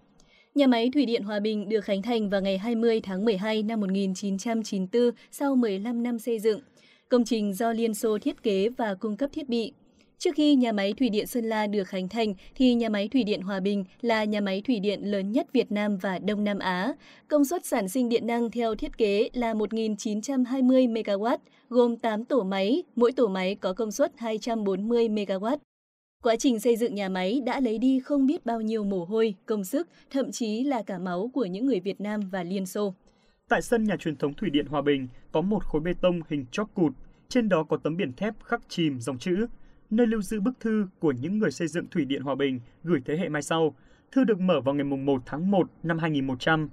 Nhà 0.56 0.68
máy 0.68 0.90
Thủy 0.94 1.06
điện 1.06 1.24
Hòa 1.24 1.40
Bình 1.40 1.70
được 1.70 1.82
khánh 1.82 2.02
thành 2.02 2.30
vào 2.30 2.42
ngày 2.42 2.58
20 2.58 3.02
tháng 3.02 3.26
12 3.26 3.64
năm 3.64 3.80
1994 3.80 5.12
sau 5.32 5.56
15 5.56 6.04
năm 6.04 6.20
xây 6.20 6.40
dựng. 6.40 6.62
Công 7.14 7.26
trình 7.26 7.54
do 7.54 7.74
Liên 7.74 7.94
Xô 7.94 8.18
thiết 8.20 8.44
kế 8.44 8.70
và 8.70 8.96
cung 8.96 9.18
cấp 9.18 9.30
thiết 9.34 9.50
bị. 9.50 9.74
Trước 10.18 10.36
khi 10.36 10.56
nhà 10.56 10.72
máy 10.72 10.94
thủy 10.94 11.10
điện 11.10 11.28
Sơn 11.28 11.46
La 11.46 11.68
được 11.68 11.84
khánh 11.84 12.10
thành 12.10 12.34
thì 12.56 12.74
nhà 12.74 12.90
máy 12.90 13.08
thủy 13.08 13.24
điện 13.24 13.42
Hòa 13.42 13.60
Bình 13.60 13.86
là 14.02 14.24
nhà 14.24 14.42
máy 14.42 14.62
thủy 14.66 14.80
điện 14.80 15.12
lớn 15.12 15.32
nhất 15.32 15.48
Việt 15.54 15.72
Nam 15.72 15.98
và 15.98 16.20
Đông 16.20 16.44
Nam 16.44 16.60
Á. 16.60 16.94
Công 17.28 17.46
suất 17.46 17.66
sản 17.66 17.90
sinh 17.90 18.10
điện 18.10 18.28
năng 18.28 18.52
theo 18.52 18.76
thiết 18.76 18.98
kế 18.98 19.30
là 19.34 19.54
1.920 19.54 20.94
MW, 20.94 21.38
gồm 21.70 21.98
8 21.98 22.26
tổ 22.26 22.44
máy, 22.44 22.84
mỗi 22.96 23.12
tổ 23.12 23.28
máy 23.28 23.56
có 23.56 23.74
công 23.74 23.92
suất 23.92 24.12
240 24.18 25.10
MW. 25.10 25.58
Quá 26.24 26.36
trình 26.36 26.60
xây 26.60 26.76
dựng 26.76 26.96
nhà 26.96 27.10
máy 27.10 27.42
đã 27.46 27.60
lấy 27.60 27.78
đi 27.78 28.00
không 28.00 28.26
biết 28.26 28.46
bao 28.46 28.62
nhiêu 28.62 28.84
mồ 28.84 29.06
hôi, 29.06 29.36
công 29.46 29.64
sức, 29.64 29.88
thậm 30.12 30.32
chí 30.32 30.64
là 30.64 30.82
cả 30.82 31.00
máu 31.00 31.30
của 31.34 31.46
những 31.46 31.66
người 31.66 31.80
Việt 31.80 32.02
Nam 32.02 32.22
và 32.32 32.44
Liên 32.44 32.66
Xô. 32.66 32.94
Tại 33.50 33.62
sân 33.62 33.84
nhà 33.84 33.96
truyền 34.00 34.16
thống 34.16 34.34
Thủy 34.34 34.50
điện 34.50 34.66
Hòa 34.66 34.82
Bình 34.82 35.08
có 35.32 35.42
một 35.42 35.64
khối 35.64 35.82
bê 35.82 35.94
tông 36.02 36.22
hình 36.30 36.46
chóp 36.52 36.68
cụt, 36.74 36.94
trên 37.34 37.50
đó 37.50 37.64
có 37.64 37.78
tấm 37.78 37.98
biển 37.98 38.14
thép 38.14 38.34
khắc 38.44 38.62
chìm 38.70 39.00
dòng 39.00 39.18
chữ 39.18 39.48
nơi 39.90 40.08
lưu 40.08 40.22
giữ 40.22 40.42
bức 40.42 40.60
thư 40.60 40.88
của 41.00 41.12
những 41.12 41.40
người 41.40 41.52
xây 41.52 41.68
dựng 41.68 41.86
Thủy 41.92 42.06
điện 42.06 42.22
Hòa 42.22 42.36
Bình 42.36 42.60
gửi 42.84 43.02
thế 43.06 43.18
hệ 43.18 43.30
mai 43.30 43.42
sau. 43.42 43.76
Thư 44.12 44.24
được 44.24 44.40
mở 44.40 44.62
vào 44.62 44.76
ngày 44.76 44.84
1 44.84 45.22
tháng 45.26 45.52
1 45.52 45.70
năm 45.84 46.00
2100. 46.00 46.70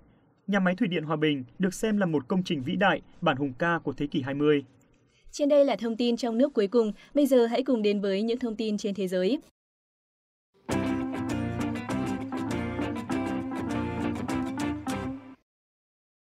Nhà 0.47 0.61
máy 0.61 0.75
Thủy 0.77 0.89
điện 0.89 1.05
Hòa 1.05 1.17
Bình 1.17 1.45
được 1.59 1.75
xem 1.75 1.99
là 1.99 2.07
một 2.07 2.29
công 2.29 2.43
trình 2.43 2.63
vĩ 2.63 2.77
đại, 2.77 3.03
bản 3.21 3.37
hùng 3.37 3.53
ca 3.59 3.79
của 3.79 3.93
thế 3.93 4.07
kỷ 4.07 4.23
20. 4.23 4.65
Trên 5.31 5.49
đây 5.49 5.65
là 5.65 5.77
thông 5.77 5.97
tin 5.97 6.17
trong 6.17 6.39
nước 6.39 6.55
cuối 6.55 6.67
cùng, 6.67 6.93
bây 7.15 7.27
giờ 7.27 7.47
hãy 7.47 7.63
cùng 7.63 7.83
đến 7.83 8.01
với 8.01 8.23
những 8.23 8.39
thông 8.39 8.57
tin 8.57 8.79
trên 8.79 8.95
thế 8.95 9.09
giới. 9.09 9.39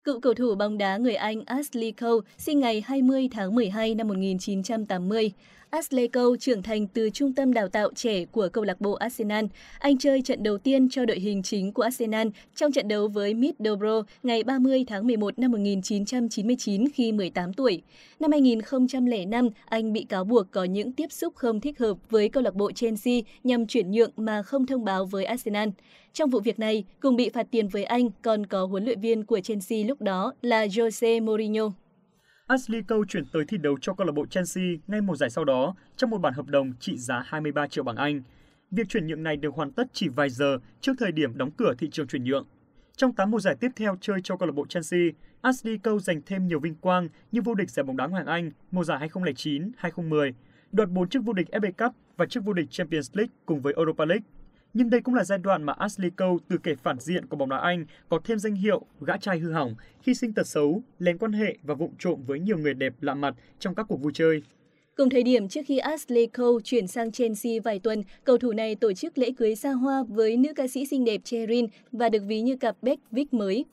Cựu 0.07 0.19
cầu 0.19 0.33
thủ 0.33 0.55
bóng 0.55 0.77
đá 0.77 0.97
người 0.97 1.15
Anh 1.15 1.43
Ashley 1.45 1.91
Cole 1.91 2.27
sinh 2.37 2.59
ngày 2.59 2.83
20 2.85 3.29
tháng 3.31 3.55
12 3.55 3.95
năm 3.95 4.07
1980. 4.07 5.31
Ashley 5.69 6.07
Cole 6.07 6.37
trưởng 6.39 6.63
thành 6.63 6.87
từ 6.87 7.09
trung 7.09 7.33
tâm 7.33 7.53
đào 7.53 7.69
tạo 7.69 7.89
trẻ 7.95 8.25
của 8.25 8.49
câu 8.53 8.63
lạc 8.63 8.81
bộ 8.81 8.93
Arsenal. 8.93 9.45
Anh 9.79 9.97
chơi 9.97 10.21
trận 10.21 10.43
đầu 10.43 10.57
tiên 10.57 10.89
cho 10.89 11.05
đội 11.05 11.19
hình 11.19 11.43
chính 11.43 11.73
của 11.73 11.81
Arsenal 11.81 12.27
trong 12.55 12.71
trận 12.71 12.87
đấu 12.87 13.07
với 13.07 13.33
Middlesbrough 13.33 14.05
ngày 14.23 14.43
30 14.43 14.85
tháng 14.87 15.07
11 15.07 15.39
năm 15.39 15.51
1999 15.51 16.89
khi 16.93 17.11
18 17.11 17.53
tuổi. 17.53 17.81
Năm 18.19 18.31
2005, 18.31 19.49
anh 19.65 19.93
bị 19.93 20.03
cáo 20.03 20.23
buộc 20.23 20.51
có 20.51 20.63
những 20.63 20.91
tiếp 20.91 21.11
xúc 21.11 21.35
không 21.35 21.61
thích 21.61 21.79
hợp 21.79 21.97
với 22.09 22.29
câu 22.29 22.43
lạc 22.43 22.55
bộ 22.55 22.71
Chelsea 22.71 23.15
nhằm 23.43 23.67
chuyển 23.67 23.91
nhượng 23.91 24.11
mà 24.17 24.43
không 24.43 24.65
thông 24.65 24.85
báo 24.85 25.05
với 25.05 25.25
Arsenal. 25.25 25.69
Trong 26.13 26.29
vụ 26.29 26.39
việc 26.39 26.59
này, 26.59 26.83
cùng 26.99 27.15
bị 27.15 27.29
phạt 27.29 27.47
tiền 27.51 27.67
với 27.67 27.83
anh 27.83 28.09
còn 28.21 28.45
có 28.45 28.65
huấn 28.65 28.85
luyện 28.85 29.01
viên 29.01 29.23
của 29.23 29.39
Chelsea 29.39 29.79
lúc 29.87 30.01
đó 30.01 30.33
là 30.41 30.65
Jose 30.65 31.23
Mourinho. 31.23 31.71
Ashley 32.47 32.81
Cole 32.81 33.05
chuyển 33.07 33.25
tới 33.25 33.45
thi 33.45 33.57
đấu 33.57 33.77
cho 33.81 33.93
câu 33.93 34.07
lạc 34.07 34.13
bộ 34.13 34.25
Chelsea 34.25 34.65
ngay 34.87 35.01
một 35.01 35.15
giải 35.15 35.29
sau 35.29 35.45
đó 35.45 35.75
trong 35.95 36.09
một 36.09 36.17
bản 36.17 36.33
hợp 36.33 36.47
đồng 36.47 36.73
trị 36.79 36.97
giá 36.97 37.23
23 37.25 37.67
triệu 37.67 37.83
bảng 37.83 37.95
Anh. 37.95 38.21
Việc 38.71 38.89
chuyển 38.89 39.07
nhượng 39.07 39.23
này 39.23 39.37
được 39.37 39.53
hoàn 39.55 39.71
tất 39.71 39.87
chỉ 39.93 40.07
vài 40.07 40.29
giờ 40.29 40.57
trước 40.81 40.93
thời 40.99 41.11
điểm 41.11 41.37
đóng 41.37 41.51
cửa 41.51 41.73
thị 41.77 41.89
trường 41.91 42.07
chuyển 42.07 42.23
nhượng. 42.23 42.47
Trong 42.97 43.13
8 43.13 43.31
mùa 43.31 43.39
giải 43.39 43.55
tiếp 43.59 43.71
theo 43.75 43.97
chơi 44.01 44.19
cho 44.23 44.37
câu 44.37 44.47
lạc 44.47 44.55
bộ 44.55 44.65
Chelsea, 44.65 44.99
Ashley 45.41 45.77
Cole 45.77 45.99
giành 45.99 46.21
thêm 46.25 46.47
nhiều 46.47 46.59
vinh 46.59 46.75
quang 46.75 47.07
như 47.31 47.41
vô 47.41 47.53
địch 47.53 47.69
giải 47.69 47.83
bóng 47.83 47.97
đá 47.97 48.07
Hoàng 48.07 48.25
Anh 48.25 48.51
mùa 48.71 48.83
giải 48.83 49.09
2009-2010, 49.13 50.31
đoạt 50.71 50.89
4 50.89 51.09
chức 51.09 51.23
vô 51.23 51.33
địch 51.33 51.47
FA 51.51 51.71
Cup 51.71 51.95
và 52.17 52.25
chức 52.25 52.43
vô 52.43 52.53
địch 52.53 52.67
Champions 52.69 53.09
League 53.13 53.33
cùng 53.45 53.61
với 53.61 53.73
Europa 53.77 54.05
League. 54.05 54.25
Nhưng 54.73 54.89
đây 54.89 55.01
cũng 55.01 55.15
là 55.15 55.23
giai 55.23 55.39
đoạn 55.39 55.63
mà 55.63 55.73
Ashley 55.73 56.09
Cole 56.09 56.37
từ 56.47 56.57
kẻ 56.57 56.75
phản 56.75 56.99
diện 56.99 57.25
của 57.25 57.37
bóng 57.37 57.49
đá 57.49 57.57
Anh 57.57 57.85
có 58.09 58.19
thêm 58.23 58.39
danh 58.39 58.55
hiệu 58.55 58.85
gã 59.01 59.17
trai 59.17 59.39
hư 59.39 59.51
hỏng 59.51 59.75
khi 60.01 60.13
sinh 60.13 60.33
tật 60.33 60.47
xấu, 60.47 60.83
lén 60.99 61.17
quan 61.17 61.31
hệ 61.31 61.57
và 61.63 61.73
vụng 61.73 61.93
trộm 61.99 62.23
với 62.27 62.39
nhiều 62.39 62.57
người 62.57 62.73
đẹp 62.73 62.93
lạ 63.01 63.13
mặt 63.13 63.35
trong 63.59 63.75
các 63.75 63.85
cuộc 63.89 64.01
vui 64.01 64.11
chơi. 64.15 64.41
Cùng 64.95 65.09
thời 65.09 65.23
điểm 65.23 65.47
trước 65.47 65.61
khi 65.65 65.77
Ashley 65.77 66.27
Cole 66.27 66.63
chuyển 66.63 66.87
sang 66.87 67.11
Chelsea 67.11 67.53
vài 67.63 67.79
tuần, 67.79 68.03
cầu 68.23 68.37
thủ 68.37 68.51
này 68.53 68.75
tổ 68.75 68.93
chức 68.93 69.17
lễ 69.17 69.31
cưới 69.37 69.55
xa 69.55 69.71
hoa 69.71 70.03
với 70.03 70.37
nữ 70.37 70.53
ca 70.55 70.67
sĩ 70.67 70.85
xinh 70.85 71.05
đẹp 71.05 71.21
Cherin 71.23 71.65
và 71.91 72.09
được 72.09 72.23
ví 72.27 72.41
như 72.41 72.55
cặp 72.55 72.75
Beck 72.81 73.11
Vick 73.11 73.33
mới. 73.33 73.65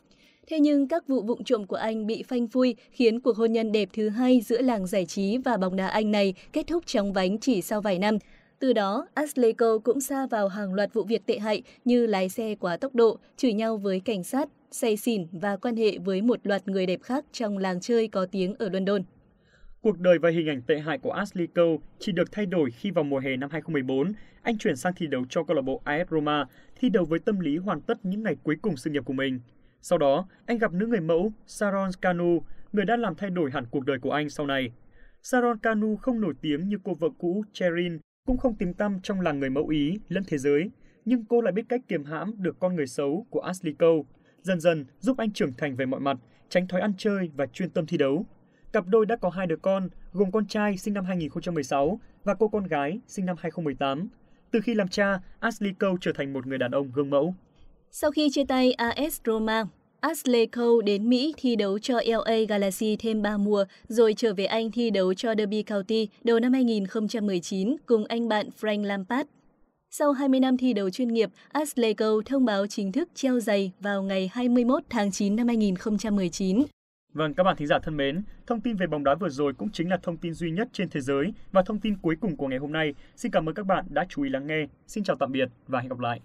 Thế 0.48 0.60
nhưng 0.60 0.88
các 0.88 1.08
vụ 1.08 1.22
vụng 1.22 1.44
trộm 1.44 1.66
của 1.66 1.76
anh 1.76 2.06
bị 2.06 2.22
phanh 2.22 2.48
phui 2.48 2.76
khiến 2.90 3.20
cuộc 3.20 3.36
hôn 3.36 3.52
nhân 3.52 3.72
đẹp 3.72 3.88
thứ 3.92 4.08
hai 4.08 4.40
giữa 4.40 4.62
làng 4.62 4.86
giải 4.86 5.06
trí 5.06 5.38
và 5.38 5.56
bóng 5.56 5.76
đá 5.76 5.86
Anh 5.86 6.10
này 6.10 6.34
kết 6.52 6.66
thúc 6.66 6.86
chóng 6.86 7.12
vánh 7.12 7.38
chỉ 7.38 7.62
sau 7.62 7.80
vài 7.80 7.98
năm. 7.98 8.18
Từ 8.64 8.73
đó, 8.73 9.09
Asleco 9.14 9.78
cũng 9.78 10.00
xa 10.00 10.26
vào 10.26 10.49
hàng 10.49 10.75
loạt 10.75 10.94
vụ 10.94 11.04
việc 11.04 11.26
tệ 11.26 11.38
hại 11.38 11.62
như 11.85 12.06
lái 12.06 12.28
xe 12.28 12.54
quá 12.54 12.76
tốc 12.76 12.94
độ, 12.94 13.18
chửi 13.37 13.52
nhau 13.52 13.76
với 13.76 14.00
cảnh 14.00 14.25
sát, 14.25 14.49
say 14.71 14.97
xỉn 14.97 15.26
và 15.33 15.56
quan 15.56 15.76
hệ 15.76 15.99
với 15.99 16.23
một 16.23 16.40
loạt 16.47 16.68
người 16.68 16.87
đẹp 16.87 17.02
khác 17.02 17.25
trong 17.33 17.59
làng 17.59 17.80
chơi 17.80 18.09
có 18.09 18.26
tiếng 18.26 18.54
ở 18.59 18.68
London. 18.68 19.02
Cuộc 19.80 19.99
đời 19.99 20.18
và 20.18 20.30
hình 20.30 20.49
ảnh 20.49 20.62
tệ 20.62 20.78
hại 20.78 20.99
của 20.99 21.11
Ashley 21.11 21.47
Cole 21.47 21.76
chỉ 21.99 22.12
được 22.12 22.33
thay 22.33 22.47
đổi 22.47 22.71
khi 22.71 22.90
vào 22.90 23.04
mùa 23.04 23.18
hè 23.18 23.37
năm 23.37 23.50
2014, 23.50 24.12
anh 24.42 24.59
chuyển 24.59 24.76
sang 24.76 24.92
thi 24.97 25.06
đấu 25.06 25.25
cho 25.28 25.44
câu 25.44 25.54
lạc 25.54 25.62
bộ 25.62 25.83
AS 25.85 26.09
Roma, 26.11 26.44
thi 26.80 26.88
đấu 26.88 27.04
với 27.04 27.18
tâm 27.18 27.40
lý 27.40 27.56
hoàn 27.56 27.80
tất 27.80 27.99
những 28.02 28.23
ngày 28.23 28.37
cuối 28.42 28.56
cùng 28.62 28.76
sự 28.76 28.90
nghiệp 28.90 29.04
của 29.04 29.12
mình. 29.12 29.40
Sau 29.83 29.99
đó, 29.99 30.28
anh 30.47 30.59
gặp 30.59 30.73
nữ 30.73 30.87
người 30.87 31.00
mẫu 31.00 31.33
Sharon 31.47 31.90
Canu, 32.00 32.42
người 32.73 32.85
đã 32.85 32.97
làm 32.97 33.14
thay 33.14 33.30
đổi 33.30 33.50
hẳn 33.50 33.64
cuộc 33.71 33.87
đời 33.87 33.99
của 33.99 34.11
anh 34.11 34.30
sau 34.30 34.47
này. 34.47 34.73
Sharon 35.23 35.59
Canu 35.59 35.97
không 35.97 36.21
nổi 36.21 36.35
tiếng 36.40 36.68
như 36.68 36.78
cô 36.85 36.94
vợ 36.94 37.09
cũ 37.18 37.44
Cherin 37.52 37.99
cũng 38.26 38.38
không 38.38 38.54
tìm 38.54 38.74
tăm 38.74 39.00
trong 39.02 39.20
làng 39.20 39.40
người 39.40 39.50
mẫu 39.50 39.68
Ý 39.68 39.98
lẫn 40.08 40.24
thế 40.26 40.38
giới, 40.38 40.70
nhưng 41.04 41.24
cô 41.24 41.40
lại 41.40 41.52
biết 41.52 41.62
cách 41.68 41.80
kiềm 41.88 42.04
hãm 42.04 42.34
được 42.38 42.58
con 42.58 42.76
người 42.76 42.86
xấu 42.86 43.26
của 43.30 43.40
Ashley 43.40 43.74
Cole, 43.74 44.02
dần 44.42 44.60
dần 44.60 44.86
giúp 45.00 45.16
anh 45.16 45.32
trưởng 45.32 45.52
thành 45.58 45.76
về 45.76 45.86
mọi 45.86 46.00
mặt, 46.00 46.16
tránh 46.48 46.68
thói 46.68 46.80
ăn 46.80 46.92
chơi 46.98 47.30
và 47.36 47.46
chuyên 47.46 47.70
tâm 47.70 47.86
thi 47.86 47.96
đấu. 47.96 48.26
Cặp 48.72 48.86
đôi 48.86 49.06
đã 49.06 49.16
có 49.16 49.30
hai 49.30 49.46
đứa 49.46 49.56
con, 49.56 49.88
gồm 50.12 50.32
con 50.32 50.46
trai 50.46 50.76
sinh 50.76 50.94
năm 50.94 51.04
2016 51.04 52.00
và 52.24 52.34
cô 52.34 52.48
con 52.48 52.66
gái 52.66 53.00
sinh 53.06 53.26
năm 53.26 53.36
2018. 53.38 54.08
Từ 54.50 54.60
khi 54.60 54.74
làm 54.74 54.88
cha, 54.88 55.20
Ashley 55.40 55.72
Cole 55.72 55.96
trở 56.00 56.12
thành 56.14 56.32
một 56.32 56.46
người 56.46 56.58
đàn 56.58 56.70
ông 56.70 56.90
gương 56.94 57.10
mẫu. 57.10 57.34
Sau 57.90 58.10
khi 58.10 58.28
chia 58.32 58.44
tay 58.44 58.72
AS 58.72 59.20
Roma, 59.26 59.64
Ashley 60.04 60.46
Cole 60.46 60.84
đến 60.84 61.08
Mỹ 61.08 61.34
thi 61.37 61.56
đấu 61.56 61.78
cho 61.78 62.00
LA 62.06 62.37
Galaxy 62.49 62.96
thêm 62.96 63.23
3 63.23 63.37
mùa, 63.37 63.64
rồi 63.88 64.14
trở 64.16 64.34
về 64.34 64.44
Anh 64.44 64.70
thi 64.70 64.90
đấu 64.90 65.14
cho 65.14 65.34
Derby 65.38 65.62
County 65.62 66.08
đầu 66.25 66.40
năm 66.40 66.52
2019 66.52 67.76
cùng 67.87 68.04
anh 68.04 68.28
bạn 68.28 68.49
Frank 68.61 68.84
Lampard. 68.84 69.28
Sau 69.90 70.12
20 70.12 70.40
năm 70.40 70.56
thi 70.56 70.73
đấu 70.73 70.90
chuyên 70.90 71.08
nghiệp, 71.08 71.30
Ashley 71.52 71.94
Cole 71.94 72.23
thông 72.26 72.44
báo 72.44 72.66
chính 72.66 72.92
thức 72.92 73.08
treo 73.14 73.40
giày 73.40 73.73
vào 73.80 74.02
ngày 74.02 74.30
21 74.32 74.82
tháng 74.90 75.11
9 75.11 75.37
năm 75.37 75.49
2019. 75.49 76.62
Vâng, 77.12 77.34
các 77.34 77.42
bạn 77.42 77.56
thính 77.56 77.68
giả 77.68 77.78
thân 77.78 77.96
mến, 77.96 78.23
thông 78.46 78.61
tin 78.61 78.76
về 78.76 78.87
bóng 78.87 79.04
đá 79.04 79.14
vừa 79.14 79.28
rồi 79.28 79.52
cũng 79.52 79.70
chính 79.70 79.90
là 79.90 79.99
thông 80.02 80.16
tin 80.16 80.34
duy 80.34 80.50
nhất 80.50 80.68
trên 80.73 80.88
thế 80.90 81.00
giới 81.00 81.32
và 81.52 81.62
thông 81.62 81.80
tin 81.80 81.96
cuối 82.02 82.16
cùng 82.20 82.37
của 82.37 82.49
ngày 82.49 82.58
hôm 82.58 82.73
nay. 82.73 82.94
Xin 83.16 83.32
cảm 83.32 83.49
ơn 83.49 83.54
các 83.54 83.66
bạn 83.66 83.84
đã 83.90 84.06
chú 84.08 84.23
ý 84.23 84.30
lắng 84.30 84.46
nghe. 84.46 84.66
Xin 84.87 85.04
chào 85.04 85.16
tạm 85.16 85.32
biệt 85.32 85.49
và 85.68 85.80
hẹn 85.80 85.88
gặp 85.88 85.99
lại. 85.99 86.20